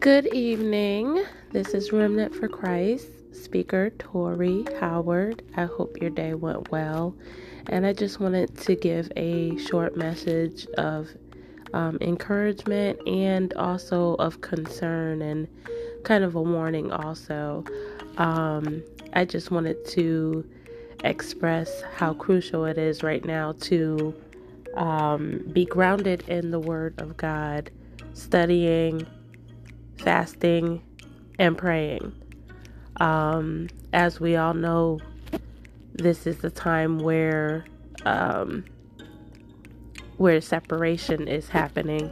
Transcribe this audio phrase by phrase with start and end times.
[0.00, 1.24] Good evening.
[1.52, 5.42] This is Remnant for Christ, speaker Tori Howard.
[5.56, 7.16] I hope your day went well.
[7.68, 11.08] And I just wanted to give a short message of
[11.72, 15.48] um, encouragement and also of concern and
[16.04, 17.64] kind of a warning, also.
[18.18, 18.82] Um,
[19.14, 20.48] I just wanted to
[21.04, 24.14] express how crucial it is right now to
[24.76, 27.70] um, be grounded in the Word of God,
[28.12, 29.06] studying
[29.98, 30.82] fasting,
[31.38, 32.12] and praying.
[32.96, 35.00] Um, as we all know,
[35.92, 37.64] this is the time where
[38.04, 38.64] um,
[40.16, 42.10] where separation is happening.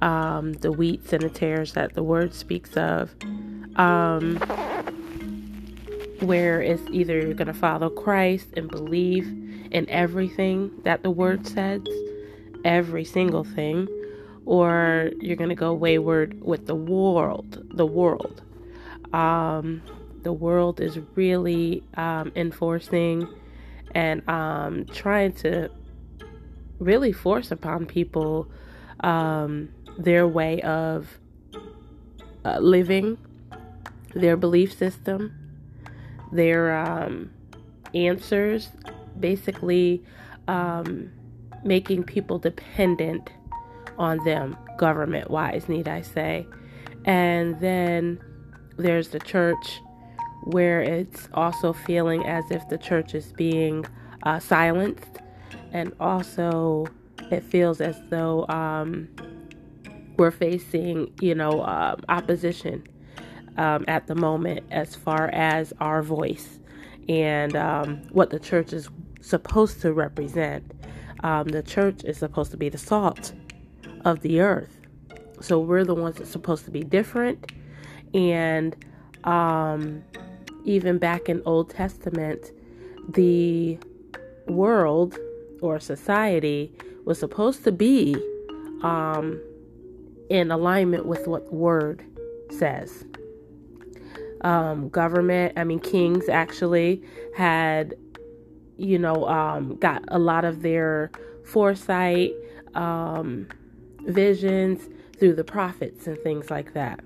[0.00, 3.10] Um, the wheats and the tares that the word speaks of,
[3.74, 4.36] um,
[6.20, 9.26] where it's either you're going to follow Christ and believe
[9.72, 11.82] in everything that the word says,
[12.64, 13.88] every single thing,
[14.48, 17.62] or you're going to go wayward with the world.
[17.76, 18.40] The world.
[19.12, 19.82] Um,
[20.22, 23.28] the world is really um, enforcing
[23.94, 25.70] and um, trying to
[26.78, 28.48] really force upon people
[29.00, 29.68] um,
[29.98, 31.18] their way of
[32.46, 33.18] uh, living,
[34.14, 35.30] their belief system,
[36.32, 37.30] their um,
[37.92, 38.70] answers,
[39.20, 40.02] basically
[40.46, 41.12] um,
[41.64, 43.28] making people dependent
[43.98, 46.46] on them, government wise, need I say.
[47.04, 48.20] And then
[48.76, 49.80] there's the church,
[50.44, 53.84] where it's also feeling as if the church is being
[54.22, 55.18] uh, silenced,
[55.72, 56.86] and also
[57.30, 59.08] it feels as though um,
[60.16, 62.86] we're facing, you know, uh, opposition
[63.56, 66.60] um, at the moment as far as our voice
[67.08, 68.88] and um, what the church is
[69.20, 70.72] supposed to represent.
[71.24, 73.32] Um, the church is supposed to be the salt
[74.04, 74.80] of the earth.
[75.40, 77.52] So we're the ones that's supposed to be different.
[78.14, 78.76] And
[79.24, 80.02] um,
[80.64, 82.50] even back in Old Testament,
[83.08, 83.78] the
[84.46, 85.18] world
[85.60, 86.72] or society
[87.04, 88.14] was supposed to be
[88.82, 89.40] um,
[90.30, 92.04] in alignment with what word
[92.50, 93.04] says.
[94.42, 97.02] Um, government, I mean, kings actually
[97.36, 97.94] had,
[98.76, 101.10] you know, um, got a lot of their
[101.44, 102.32] foresight,
[102.74, 103.48] um,
[104.00, 104.88] visions
[105.18, 107.00] through the prophets and things like that.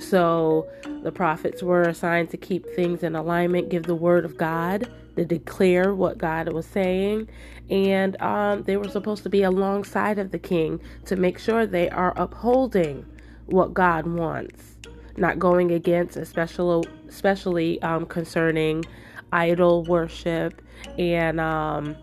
[0.00, 0.68] So
[1.02, 5.24] the prophets were assigned to keep things in alignment, give the word of God, to
[5.24, 7.28] declare what God was saying,
[7.70, 11.88] and um, they were supposed to be alongside of the king to make sure they
[11.90, 13.06] are upholding
[13.46, 14.76] what God wants,
[15.16, 18.84] not going against, especially especially um, concerning
[19.32, 20.60] idol worship
[20.98, 21.96] and um,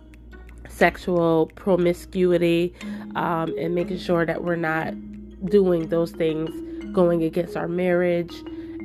[0.81, 2.73] sexual promiscuity
[3.13, 4.95] um, and making sure that we're not
[5.45, 6.49] doing those things
[6.91, 8.33] going against our marriage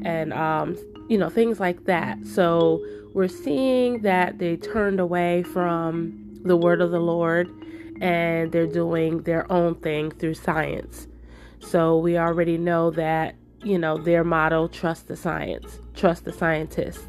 [0.04, 0.76] and um,
[1.08, 2.18] you know things like that.
[2.26, 2.84] So
[3.14, 7.48] we're seeing that they turned away from the word of the lord
[8.02, 11.08] and they're doing their own thing through science.
[11.60, 15.80] So we already know that you know their motto trust the science.
[15.94, 17.06] Trust the scientists.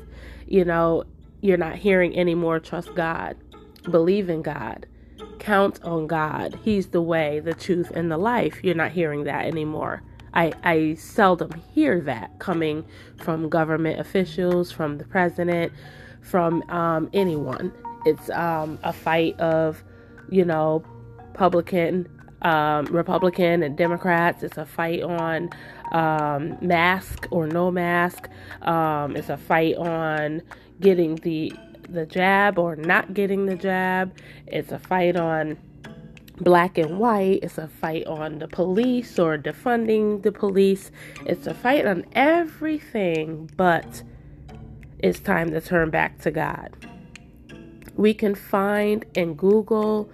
[0.47, 1.03] You know
[1.41, 3.35] you're not hearing anymore trust god
[3.89, 4.85] believe in God,
[5.39, 6.59] count on God.
[6.63, 8.59] He's the way, the truth, and the life.
[8.63, 10.03] You're not hearing that anymore.
[10.33, 12.85] I, I seldom hear that coming
[13.17, 15.71] from government officials, from the president,
[16.21, 17.73] from um, anyone.
[18.05, 19.83] It's um, a fight of,
[20.29, 20.83] you know,
[21.31, 22.07] Republican,
[22.41, 24.43] um, Republican, and Democrats.
[24.43, 25.49] It's a fight on
[25.91, 28.29] um, mask or no mask.
[28.61, 30.41] Um, it's a fight on
[30.79, 31.51] getting the
[31.89, 34.15] the jab or not getting the jab.
[34.45, 35.57] It's a fight on
[36.39, 37.39] black and white.
[37.43, 40.91] It's a fight on the police or defunding the police.
[41.25, 44.03] It's a fight on everything, but
[44.99, 46.75] it's time to turn back to God.
[47.95, 50.09] We can find in Google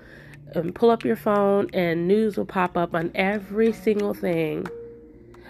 [0.55, 4.67] and pull up your phone, and news will pop up on every single thing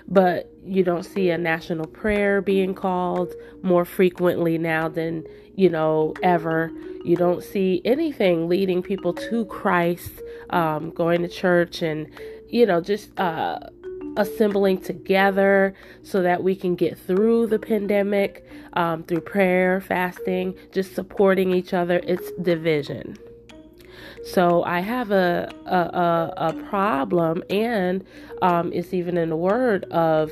[0.07, 6.13] but you don't see a national prayer being called more frequently now than you know
[6.23, 6.71] ever.
[7.03, 12.07] You don't see anything leading people to christ um, going to church and
[12.49, 13.59] you know just uh,
[14.17, 15.73] assembling together
[16.03, 21.73] so that we can get through the pandemic um, through prayer fasting just supporting each
[21.73, 21.99] other.
[22.03, 23.17] It's division.
[24.25, 28.05] So I have a a, a, a problem, and
[28.41, 30.31] um, it's even in the word of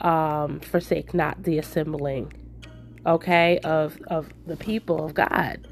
[0.00, 2.32] um, forsake not the assembling,
[3.06, 5.66] okay, of of the people of God.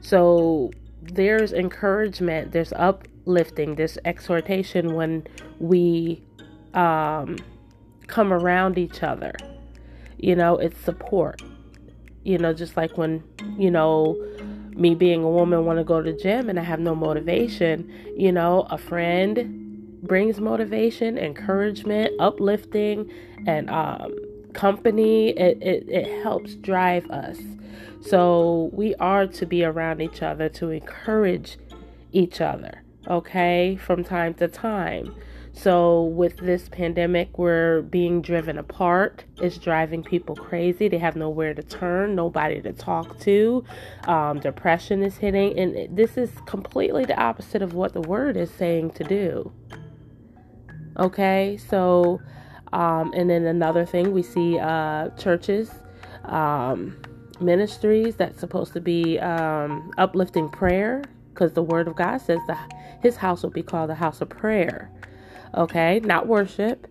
[0.00, 0.70] So
[1.02, 5.26] there's encouragement, there's uplifting, there's exhortation when
[5.58, 6.22] we
[6.74, 7.36] um,
[8.06, 9.32] come around each other.
[10.18, 11.42] You know, it's support.
[12.24, 13.24] You know, just like when,
[13.58, 14.16] you know,
[14.70, 17.92] me being a woman want to go to the gym and I have no motivation,
[18.16, 23.10] you know, a friend brings motivation, encouragement, uplifting,
[23.46, 24.14] and um,
[24.54, 25.30] company.
[25.30, 27.38] It, it, it helps drive us.
[28.00, 31.58] So we are to be around each other to encourage
[32.10, 35.14] each other, okay, from time to time.
[35.54, 39.24] So, with this pandemic, we're being driven apart.
[39.36, 40.88] It's driving people crazy.
[40.88, 43.62] They have nowhere to turn, nobody to talk to.
[44.04, 45.58] Um, depression is hitting.
[45.58, 49.52] And this is completely the opposite of what the word is saying to do.
[50.98, 52.20] Okay, so,
[52.72, 55.70] um, and then another thing, we see uh, churches,
[56.24, 56.96] um,
[57.40, 61.02] ministries that's supposed to be um, uplifting prayer
[61.34, 62.72] because the word of God says that
[63.02, 64.90] his house will be called the house of prayer.
[65.56, 66.86] Okay, not worship,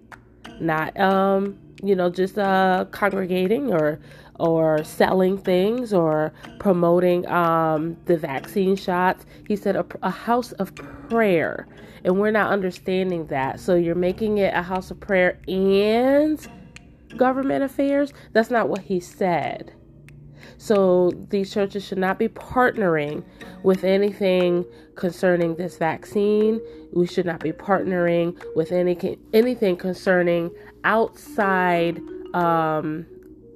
[0.60, 4.00] not um, you know, just uh congregating or
[4.40, 9.26] or selling things or promoting um the vaccine shots.
[9.48, 11.68] He said a, a house of prayer,
[12.04, 13.60] and we're not understanding that.
[13.60, 16.40] So you're making it a house of prayer and
[17.18, 18.14] government affairs.
[18.34, 19.74] That's not what he said.
[20.58, 23.24] So these churches should not be partnering
[23.64, 24.66] with anything
[24.96, 26.62] concerning this vaccine.
[26.94, 30.52] We should not be partnering with any anything concerning
[30.84, 32.00] outside
[32.34, 33.06] um,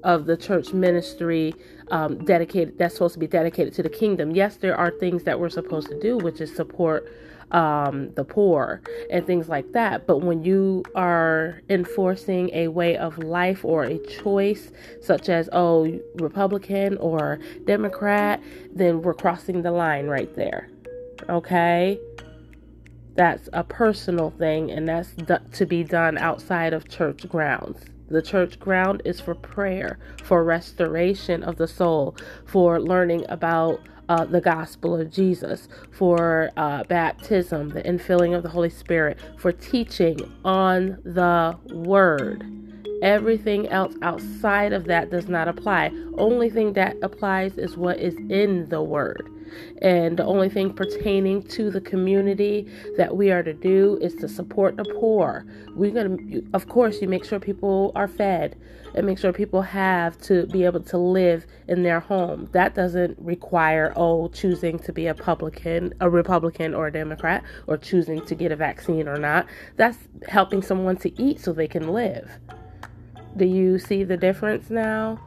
[0.03, 1.53] of the church ministry
[1.91, 2.77] um, dedicated.
[2.77, 4.31] That's supposed to be dedicated to the kingdom.
[4.35, 7.11] Yes, there are things that we're supposed to do, which is support
[7.51, 10.07] um, the poor and things like that.
[10.07, 14.71] But when you are enforcing a way of life or a choice,
[15.01, 18.41] such as, oh, Republican or Democrat,
[18.73, 20.69] then we're crossing the line right there.
[21.29, 21.99] Okay?
[23.15, 25.15] That's a personal thing, and that's
[25.53, 27.85] to be done outside of church grounds.
[28.09, 32.15] The church ground is for prayer, for restoration of the soul,
[32.45, 38.49] for learning about uh, the gospel of Jesus, for uh, baptism, the infilling of the
[38.49, 42.64] Holy Spirit, for teaching on the word.
[43.01, 45.91] Everything else outside of that does not apply.
[46.17, 49.29] Only thing that applies is what is in the word.
[49.81, 54.27] And the only thing pertaining to the community that we are to do is to
[54.27, 55.45] support the poor.
[55.75, 58.57] We're going to, of course, you make sure people are fed
[58.95, 62.49] and make sure people have to be able to live in their home.
[62.53, 67.77] That doesn't require, oh, choosing to be a Republican, a Republican or a Democrat, or
[67.77, 69.47] choosing to get a vaccine or not.
[69.75, 69.97] That's
[70.27, 72.31] helping someone to eat so they can live.
[73.37, 75.19] Do you see the difference now?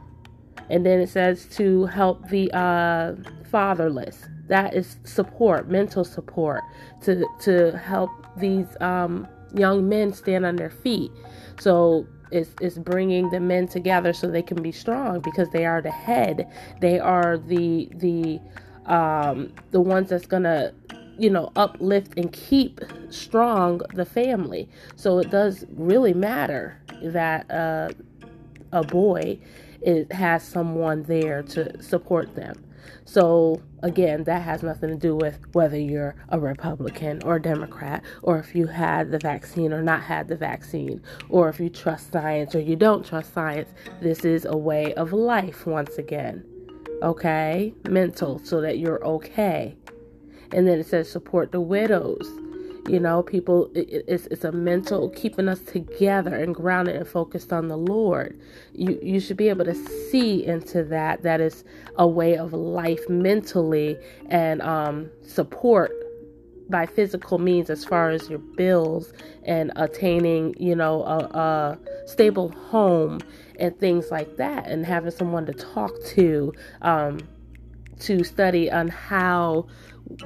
[0.69, 3.15] And then it says to help the uh,
[3.51, 4.27] fatherless.
[4.47, 6.61] That is support, mental support,
[7.03, 11.11] to to help these um, young men stand on their feet.
[11.59, 15.81] So it's, it's bringing the men together so they can be strong because they are
[15.81, 16.47] the head.
[16.81, 18.39] They are the the
[18.91, 20.73] um, the ones that's gonna
[21.17, 24.67] you know uplift and keep strong the family.
[24.95, 27.89] So it does really matter that uh,
[28.71, 29.39] a boy
[29.81, 32.65] it has someone there to support them.
[33.05, 38.03] So, again, that has nothing to do with whether you're a Republican or a Democrat,
[38.21, 42.11] or if you had the vaccine or not had the vaccine, or if you trust
[42.11, 43.69] science or you don't trust science.
[44.01, 46.45] This is a way of life, once again.
[47.01, 47.73] Okay?
[47.89, 49.75] Mental, so that you're okay.
[50.51, 52.27] And then it says support the widows.
[52.89, 57.53] You know, people, it, it's, it's a mental keeping us together and grounded and focused
[57.53, 58.39] on the Lord.
[58.73, 61.21] You, you should be able to see into that.
[61.23, 61.63] That is
[61.97, 65.91] a way of life mentally and um, support
[66.69, 72.49] by physical means as far as your bills and attaining, you know, a, a stable
[72.49, 73.19] home
[73.59, 76.53] and things like that, and having someone to talk to.
[76.81, 77.19] Um,
[77.99, 79.67] to study on how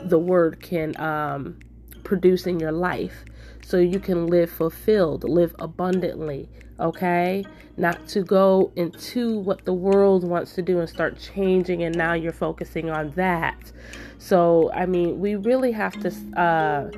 [0.06, 1.58] the word can um,
[2.04, 3.26] produce in your life
[3.66, 7.46] so you can live fulfilled, live abundantly, okay?
[7.78, 12.14] Not to go into what the world wants to do and start changing, and now
[12.14, 13.72] you're focusing on that.
[14.18, 16.92] So, I mean, we really have to uh,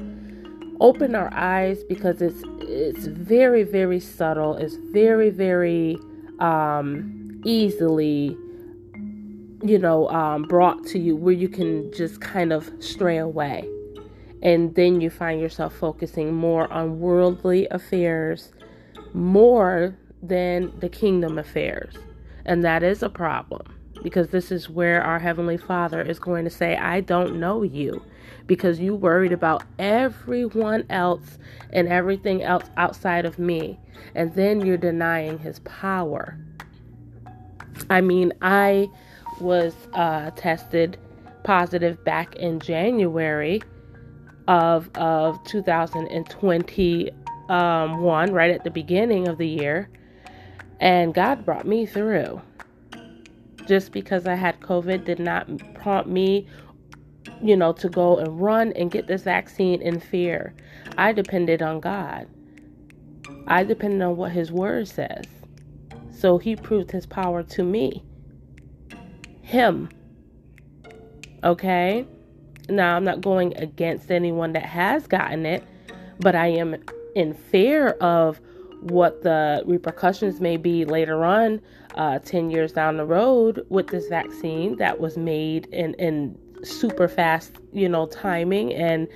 [0.80, 4.56] open our eyes because it's it's very very subtle.
[4.56, 5.98] It's very very
[6.40, 8.36] um, easily
[9.64, 13.68] you know um, brought to you where you can just kind of stray away
[14.42, 18.52] and then you find yourself focusing more on worldly affairs
[19.14, 21.96] more than the kingdom affairs.
[22.46, 23.74] And that is a problem.
[24.04, 28.04] because this is where our Heavenly Father is going to say, I don't know you
[28.46, 31.40] because you worried about everyone else
[31.74, 33.80] and everything else outside of me.
[34.14, 36.38] And then you're denying His power.
[37.90, 38.90] I mean, I
[39.42, 40.98] was uh, tested
[41.44, 43.62] positive back in January
[44.48, 49.90] of of 2021, right at the beginning of the year,
[50.80, 52.42] and God brought me through.
[53.68, 56.48] Just because I had COVID did not prompt me,
[57.42, 60.54] you know, to go and run and get this vaccine in fear.
[60.98, 62.28] I depended on God.
[63.48, 65.26] I depended on what His Word says.
[66.12, 68.04] So He proved His power to me.
[69.42, 69.90] Him.
[71.44, 72.06] Okay?
[72.70, 75.64] Now, I'm not going against anyone that has gotten it,
[76.20, 76.76] but I am
[77.16, 78.40] in fear of
[78.82, 81.62] what the repercussions may be later on,
[81.96, 87.08] uh, 10 years down the road, with this vaccine that was made in, in super
[87.08, 89.08] fast, you know, timing and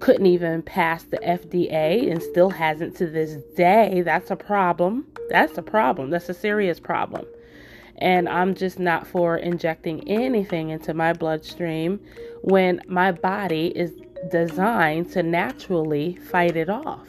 [0.00, 4.02] couldn't even pass the FDA and still hasn't to this day.
[4.02, 5.06] That's a problem.
[5.28, 6.10] That's a problem.
[6.10, 7.24] That's a serious problem.
[7.98, 12.00] And I'm just not for injecting anything into my bloodstream
[12.42, 13.92] when my body is
[14.30, 17.06] designed to naturally fight it off.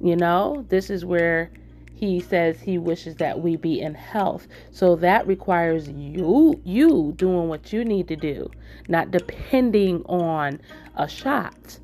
[0.00, 1.50] You know, this is where
[1.94, 4.48] he says he wishes that we be in health.
[4.72, 8.50] So that requires you you doing what you need to do,
[8.88, 10.60] not depending on
[10.96, 11.78] a shot.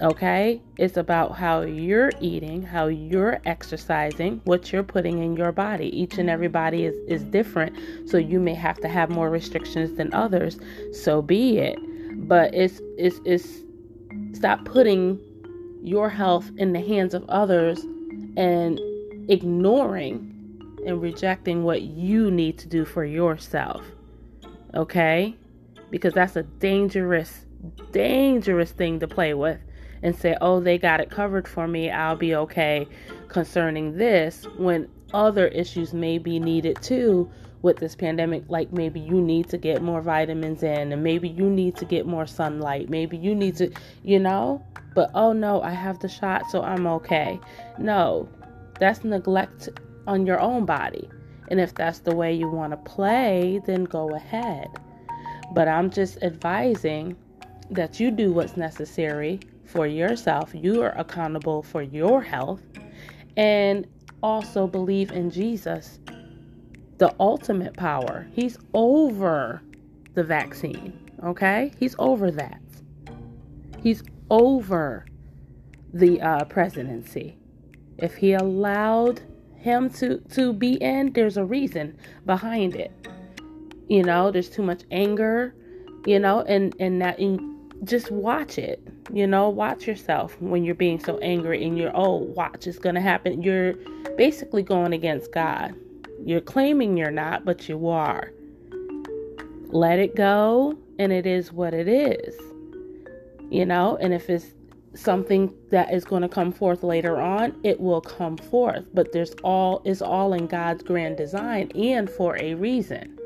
[0.00, 0.60] Okay?
[0.76, 5.86] It's about how you're eating, how you're exercising, what you're putting in your body.
[5.96, 7.76] Each and every body is, is different.
[8.08, 10.58] So you may have to have more restrictions than others.
[10.92, 11.78] So be it.
[12.28, 13.62] But it's it's it's
[14.32, 15.20] stop putting
[15.82, 17.80] your health in the hands of others
[18.36, 18.80] and
[19.28, 20.30] ignoring
[20.86, 23.84] and rejecting what you need to do for yourself.
[24.74, 25.36] Okay?
[25.90, 27.46] Because that's a dangerous,
[27.92, 29.60] dangerous thing to play with
[30.04, 32.86] and say, oh, they got it covered for me, I'll be okay
[33.28, 37.30] concerning this, when other issues may be needed too
[37.62, 38.44] with this pandemic.
[38.48, 42.06] Like maybe you need to get more vitamins in, and maybe you need to get
[42.06, 44.62] more sunlight, maybe you need to, you know,
[44.94, 47.40] but oh no, I have the shot, so I'm okay.
[47.78, 48.28] No,
[48.78, 49.70] that's neglect
[50.06, 51.08] on your own body.
[51.48, 54.68] And if that's the way you want to play, then go ahead.
[55.54, 57.16] But I'm just advising
[57.70, 60.52] that you do what's necessary for yourself.
[60.54, 62.62] You are accountable for your health.
[63.36, 63.86] And
[64.22, 65.98] also believe in Jesus,
[66.98, 68.26] the ultimate power.
[68.32, 69.60] He's over
[70.14, 71.72] the vaccine, okay?
[71.78, 72.60] He's over that.
[73.82, 75.04] He's over
[75.92, 77.36] the uh, presidency.
[77.98, 79.20] If he allowed
[79.56, 82.92] him to to be in, there's a reason behind it.
[83.88, 85.54] You know, there's too much anger,
[86.06, 87.53] you know, and and that in,
[87.84, 88.82] just watch it.
[89.12, 92.94] You know, watch yourself when you're being so angry and you're oh, watch it's going
[92.94, 93.42] to happen.
[93.42, 93.74] You're
[94.16, 95.74] basically going against God.
[96.24, 98.32] You're claiming you're not, but you are.
[99.68, 102.34] Let it go, and it is what it is.
[103.50, 104.54] You know, and if it's
[104.94, 108.84] something that is going to come forth later on, it will come forth.
[108.94, 113.18] But there's all is all in God's grand design and for a reason.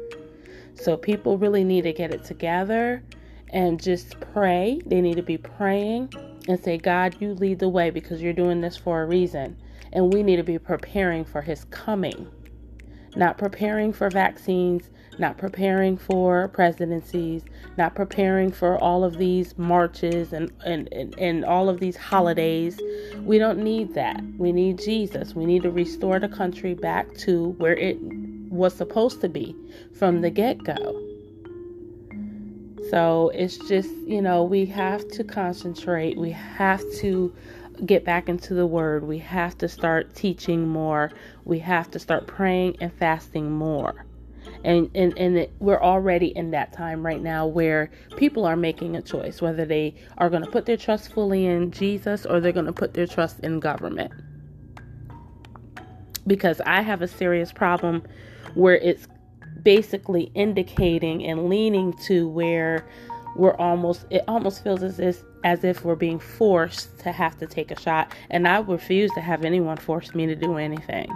[0.75, 3.03] So people really need to get it together
[3.51, 4.81] and just pray.
[4.87, 6.13] They need to be praying
[6.49, 9.57] and say, God, you lead the way because you're doing this for a reason.
[9.93, 12.29] And we need to be preparing for his coming,
[13.17, 17.43] not preparing for vaccines, not preparing for presidencies,
[17.77, 22.79] not preparing for all of these marches and, and, and, and, all of these holidays.
[23.25, 24.23] We don't need that.
[24.37, 25.35] We need Jesus.
[25.35, 29.57] We need to restore the country back to where it was supposed to be
[29.99, 31.08] from the get go.
[32.91, 36.17] So it's just, you know, we have to concentrate.
[36.17, 37.35] We have to
[37.85, 39.05] get back into the word.
[39.05, 41.13] We have to start teaching more.
[41.45, 44.07] We have to start praying and fasting more
[44.65, 48.97] and and and it, we're already in that time right now where people are making
[48.97, 52.53] a choice whether they are going to put their trust fully in Jesus or they're
[52.53, 54.13] going to put their trust in government.
[56.27, 58.03] Because I have a serious problem
[58.55, 59.07] where it's
[59.69, 62.89] basically indicating and leaning to where
[63.37, 67.47] we're almost it almost feels as if as if we're being forced to have to
[67.47, 71.11] take a shot and I refuse to have anyone force me to do anything.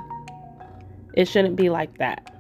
[1.15, 2.31] It shouldn't be like that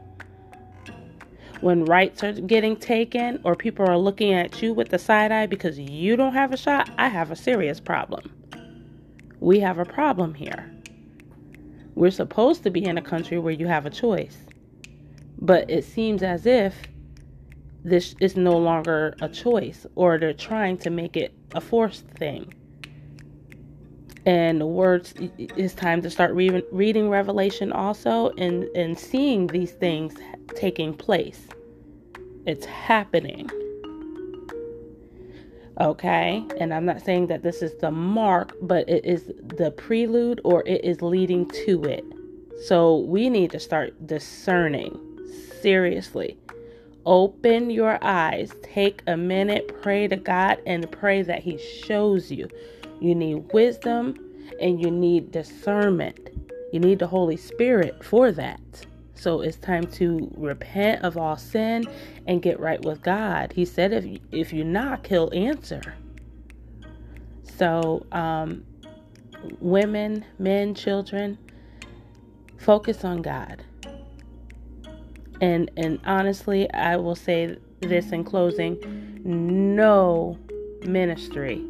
[1.62, 5.46] when rights are getting taken or people are looking at you with the side eye
[5.46, 8.30] because you don't have a shot, I have a serious problem.
[9.40, 10.70] We have a problem here.
[11.94, 14.36] We're supposed to be in a country where you have a choice.
[15.42, 16.74] But it seems as if
[17.82, 22.54] this is no longer a choice or they're trying to make it a forced thing.
[24.24, 29.72] And the words, it's time to start re- reading Revelation also and, and seeing these
[29.72, 30.14] things
[30.54, 31.48] taking place.
[32.46, 33.50] It's happening.
[35.80, 36.44] Okay?
[36.60, 40.62] And I'm not saying that this is the mark, but it is the prelude or
[40.68, 42.04] it is leading to it.
[42.66, 45.11] So we need to start discerning
[45.62, 46.36] seriously.
[47.06, 48.52] Open your eyes.
[48.62, 52.48] Take a minute, pray to God, and pray that He shows you.
[53.00, 54.14] You need wisdom
[54.60, 56.30] and you need discernment.
[56.72, 58.60] You need the Holy Spirit for that.
[59.14, 61.84] So it's time to repent of all sin
[62.26, 63.52] and get right with God.
[63.52, 65.94] He said, if if you knock, He'll answer.
[67.44, 68.64] So, um,
[69.60, 71.38] women, men, children,
[72.58, 73.62] focus on God.
[75.42, 78.78] And and honestly, I will say this in closing,
[79.24, 80.38] no
[80.84, 81.60] ministry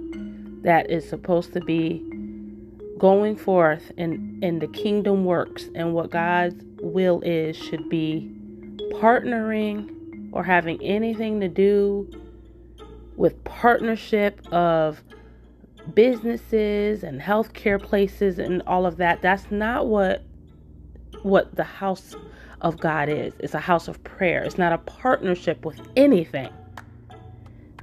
[0.60, 2.06] that is supposed to be
[2.98, 8.30] going forth in, in the kingdom works and what God's will is should be
[8.92, 12.08] partnering or having anything to do
[13.16, 15.02] with partnership of
[15.94, 19.22] businesses and healthcare places and all of that.
[19.22, 20.22] That's not what
[21.22, 22.14] what the house
[22.62, 23.34] of God is.
[23.40, 24.42] It's a house of prayer.
[24.42, 26.50] It's not a partnership with anything.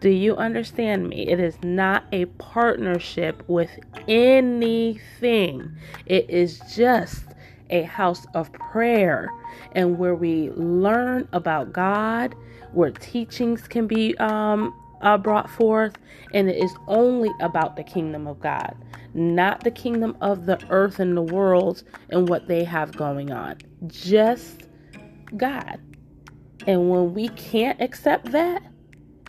[0.01, 1.27] Do you understand me?
[1.27, 3.69] It is not a partnership with
[4.07, 5.75] anything.
[6.05, 7.25] It is just
[7.69, 9.29] a house of prayer
[9.74, 12.33] and where we learn about God,
[12.71, 15.98] where teachings can be um, uh, brought forth,
[16.33, 18.75] and it is only about the kingdom of God,
[19.13, 23.57] not the kingdom of the earth and the world and what they have going on.
[23.88, 24.68] Just
[25.38, 25.79] God.
[26.67, 28.63] And when we can't accept that,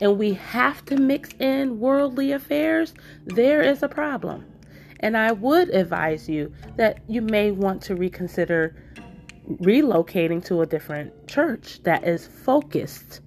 [0.00, 2.94] and we have to mix in worldly affairs,
[3.26, 4.46] there is a problem.
[5.00, 8.76] And I would advise you that you may want to reconsider
[9.48, 13.20] relocating to a different church that is focused,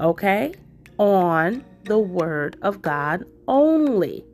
[0.00, 0.54] okay,
[0.98, 4.24] on the Word of God only.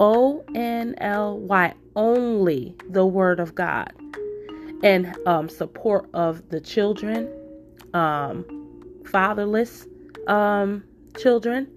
[0.00, 3.92] O N L Y, only the Word of God.
[4.82, 7.28] And um, support of the children,
[7.92, 8.44] um,
[9.06, 9.86] fatherless
[10.26, 10.84] um,
[11.18, 11.68] children,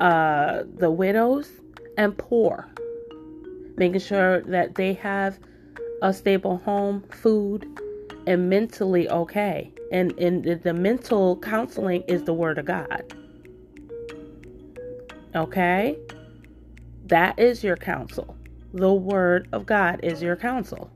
[0.00, 1.50] uh, the widows,
[1.96, 2.68] and poor.
[3.76, 5.38] Making sure that they have
[6.02, 7.66] a stable home, food,
[8.26, 9.72] and mentally okay.
[9.90, 13.14] And, and the mental counseling is the Word of God.
[15.34, 15.98] Okay?
[17.06, 18.36] That is your counsel.
[18.72, 20.90] The Word of God is your counsel.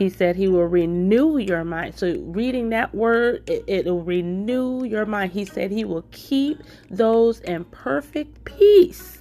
[0.00, 1.94] He said he will renew your mind.
[1.94, 5.32] So, reading that word, it, will renew your mind.
[5.32, 9.18] He said he will keep those in perfect peace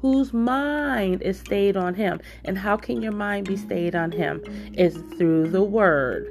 [0.00, 2.20] whose mind is stayed on him.
[2.44, 4.40] And how can your mind be stayed on him?
[4.74, 6.28] Is through the word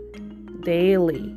[0.64, 1.36] daily,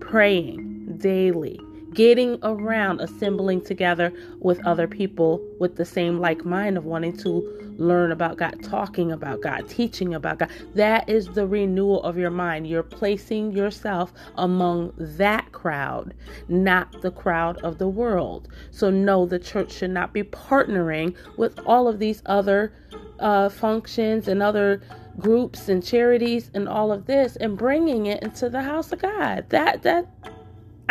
[0.00, 1.60] praying daily,
[1.94, 7.62] getting around, assembling together with other people with the same like mind of wanting to
[7.78, 10.50] learn about God, talking about God, teaching about God.
[10.74, 12.66] That is the renewal of your mind.
[12.66, 16.14] You're placing yourself among that crowd,
[16.48, 18.48] not the crowd of the world.
[18.70, 22.72] So, no, the church should not be partnering with all of these other
[23.18, 24.82] uh, functions and other
[25.18, 29.44] groups and charities and all of this and bringing it into the house of God.
[29.50, 30.06] That, that,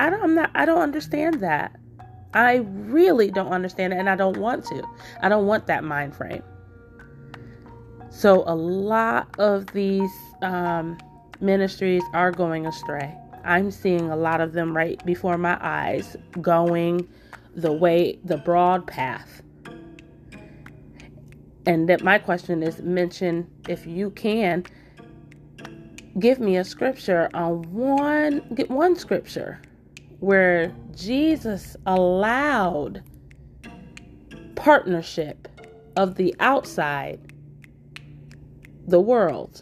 [0.02, 1.80] I don't, I'm not, I don't understand that.
[2.34, 4.84] I really don't understand it and I don't want to.
[5.22, 6.42] I don't want that mind frame.
[8.10, 10.10] So a lot of these
[10.42, 10.98] um,
[11.40, 13.16] ministries are going astray.
[13.44, 17.08] I'm seeing a lot of them right before my eyes going
[17.56, 19.44] the way, the broad path.
[21.68, 24.66] And that my question is mention if you can
[26.18, 29.62] give me a scripture on one get one scripture
[30.22, 33.04] where Jesus allowed
[34.56, 35.48] partnership
[35.98, 37.20] of the outside
[38.88, 39.62] the world,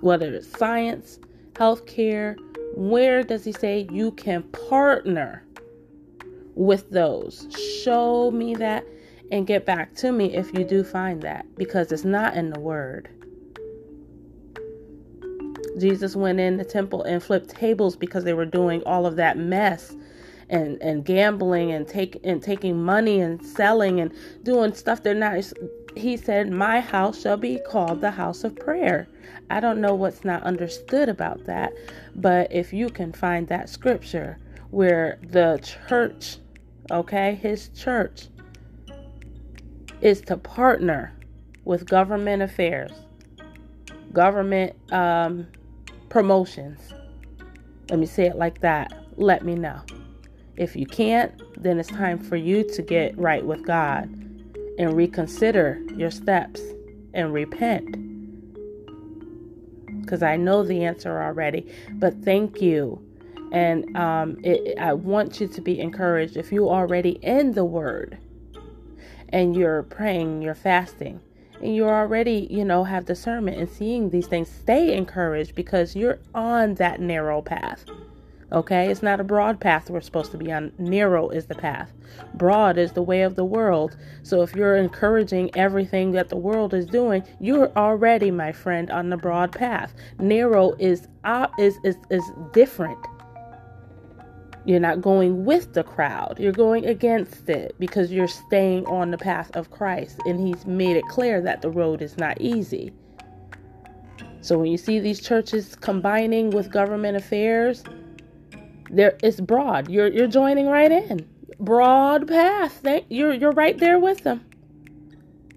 [0.00, 1.20] whether it's science,
[1.52, 2.36] healthcare,
[2.74, 5.44] where does he say you can partner
[6.56, 7.46] with those?
[7.84, 8.84] Show me that
[9.30, 12.58] and get back to me if you do find that because it's not in the
[12.58, 13.08] word.
[15.78, 19.36] Jesus went in the temple and flipped tables because they were doing all of that
[19.38, 19.94] mess
[20.50, 25.42] and and gambling and take and taking money and selling and doing stuff they're not
[25.96, 29.08] he said, My house shall be called the house of prayer.
[29.50, 31.72] I don't know what's not understood about that,
[32.14, 34.38] but if you can find that scripture
[34.70, 36.38] where the church,
[36.90, 38.28] okay, his church,
[40.00, 41.14] is to partner
[41.64, 42.92] with government affairs,
[44.12, 45.46] government um,
[46.14, 46.94] promotions.
[47.90, 48.92] Let me say it like that.
[49.16, 49.80] Let me know.
[50.56, 54.04] If you can't, then it's time for you to get right with God
[54.78, 56.60] and reconsider your steps
[57.14, 57.96] and repent.
[60.02, 63.04] Because I know the answer already, but thank you.
[63.50, 68.18] And um, it, I want you to be encouraged if you're already in the Word
[69.30, 71.20] and you're praying, you're fasting,
[71.60, 76.18] and you already, you know, have discernment and seeing these things, stay encouraged because you're
[76.34, 77.84] on that narrow path.
[78.52, 80.70] Okay, it's not a broad path we're supposed to be on.
[80.78, 81.92] Narrow is the path.
[82.34, 83.96] Broad is the way of the world.
[84.22, 89.10] So if you're encouraging everything that the world is doing, you're already, my friend, on
[89.10, 89.92] the broad path.
[90.20, 92.98] Narrow is uh, is is is different.
[94.66, 96.38] You're not going with the crowd.
[96.38, 100.96] You're going against it because you're staying on the path of Christ and he's made
[100.96, 102.92] it clear that the road is not easy.
[104.40, 107.82] So when you see these churches combining with government affairs,
[108.90, 109.90] there it's broad.
[109.90, 111.26] You're you're joining right in.
[111.58, 112.84] Broad path.
[113.08, 114.44] You're you're right there with them.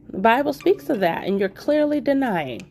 [0.09, 2.61] The Bible speaks of that, and you're clearly denying.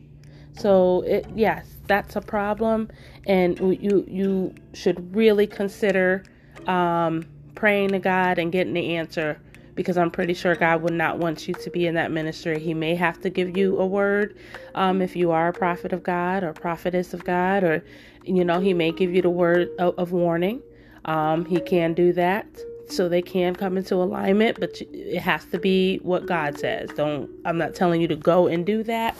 [0.57, 2.89] So it yes, that's a problem,
[3.25, 6.23] and you you should really consider
[6.67, 9.39] um, praying to God and getting the answer
[9.75, 12.59] because I'm pretty sure God would not want you to be in that ministry.
[12.59, 14.37] He may have to give you a word
[14.75, 17.83] um, if you are a prophet of God or prophetess of God, or
[18.23, 20.61] you know, He may give you the word of, of warning.
[21.05, 22.45] Um, he can do that
[22.89, 26.89] so they can come into alignment, but it has to be what God says.
[26.95, 29.15] Don't I'm not telling you to go and do that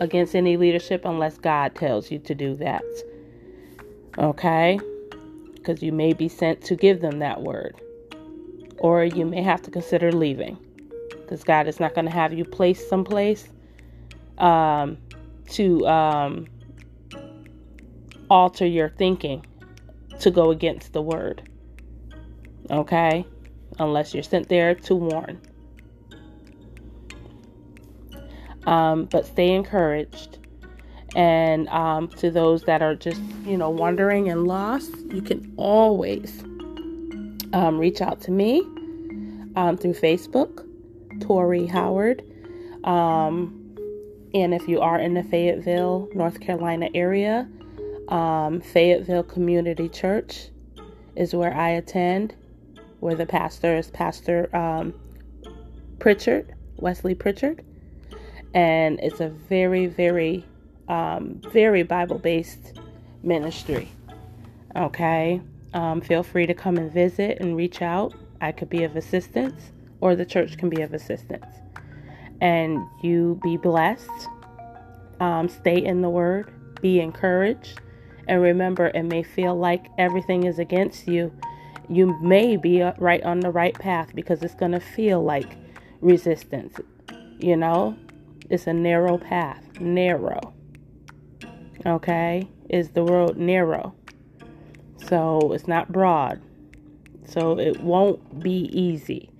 [0.00, 2.84] against any leadership unless God tells you to do that.
[4.18, 4.78] Okay?
[5.54, 7.80] Because you may be sent to give them that word
[8.78, 10.58] or you may have to consider leaving
[11.10, 13.48] because God is not going to have you placed someplace
[14.38, 14.98] um,
[15.50, 16.46] to um,
[18.28, 19.46] alter your thinking
[20.18, 21.48] to go against the word.
[22.70, 23.24] Okay?
[23.78, 25.40] Unless you're sent there to warn.
[28.70, 30.38] Um, but stay encouraged.
[31.16, 36.44] And um, to those that are just, you know, wondering and lost, you can always
[37.52, 38.60] um, reach out to me
[39.56, 40.64] um, through Facebook,
[41.20, 42.22] Tori Howard.
[42.84, 43.56] Um,
[44.34, 47.48] and if you are in the Fayetteville, North Carolina area,
[48.06, 50.50] um, Fayetteville Community Church
[51.16, 52.36] is where I attend,
[53.00, 54.48] where the pastor is Pastor
[55.98, 57.64] Pritchard, Wesley Pritchard.
[58.54, 60.44] And it's a very, very,
[60.88, 62.78] um, very Bible based
[63.22, 63.88] ministry.
[64.76, 65.40] Okay.
[65.72, 68.14] Um, feel free to come and visit and reach out.
[68.40, 71.46] I could be of assistance, or the church can be of assistance.
[72.40, 74.08] And you be blessed.
[75.20, 76.50] Um, stay in the word.
[76.80, 77.80] Be encouraged.
[78.26, 81.32] And remember, it may feel like everything is against you.
[81.88, 85.56] You may be uh, right on the right path because it's going to feel like
[86.00, 86.78] resistance.
[87.38, 87.96] You know,
[88.50, 89.80] it's a narrow path.
[89.80, 90.52] Narrow.
[91.86, 92.48] Okay?
[92.68, 93.94] Is the road narrow?
[95.08, 96.42] So it's not broad.
[97.26, 99.30] So it won't be easy.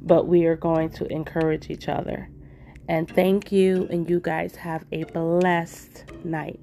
[0.00, 2.28] But we are going to encourage each other.
[2.88, 3.88] And thank you.
[3.90, 6.60] And you guys have a blessed night.